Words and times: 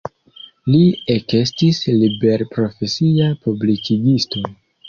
Li 0.75 0.79
ekestis 1.15 1.83
liberprofesia 2.05 3.31
publikigisto. 3.47 4.47